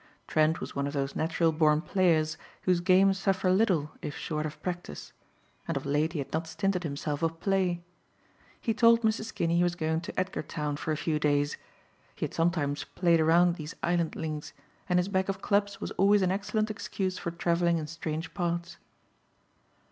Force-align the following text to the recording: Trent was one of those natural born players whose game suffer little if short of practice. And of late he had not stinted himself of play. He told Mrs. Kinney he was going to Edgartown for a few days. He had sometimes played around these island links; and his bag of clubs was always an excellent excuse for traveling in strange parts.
Trent 0.25 0.59
was 0.59 0.75
one 0.75 0.87
of 0.87 0.93
those 0.93 1.15
natural 1.15 1.51
born 1.51 1.79
players 1.79 2.35
whose 2.63 2.79
game 2.79 3.13
suffer 3.13 3.51
little 3.51 3.91
if 4.01 4.17
short 4.17 4.47
of 4.47 4.59
practice. 4.63 5.13
And 5.67 5.77
of 5.77 5.85
late 5.85 6.13
he 6.13 6.17
had 6.17 6.33
not 6.33 6.47
stinted 6.47 6.81
himself 6.81 7.21
of 7.21 7.39
play. 7.39 7.83
He 8.59 8.73
told 8.73 9.01
Mrs. 9.03 9.31
Kinney 9.31 9.57
he 9.57 9.63
was 9.63 9.75
going 9.75 10.01
to 10.01 10.13
Edgartown 10.19 10.77
for 10.79 10.91
a 10.91 10.97
few 10.97 11.19
days. 11.19 11.55
He 12.15 12.23
had 12.25 12.33
sometimes 12.33 12.83
played 12.83 13.19
around 13.19 13.57
these 13.57 13.75
island 13.83 14.15
links; 14.15 14.53
and 14.89 14.97
his 14.97 15.07
bag 15.07 15.29
of 15.29 15.39
clubs 15.39 15.79
was 15.79 15.91
always 15.91 16.23
an 16.23 16.31
excellent 16.31 16.71
excuse 16.71 17.19
for 17.19 17.29
traveling 17.29 17.77
in 17.77 17.85
strange 17.85 18.33
parts. 18.33 18.77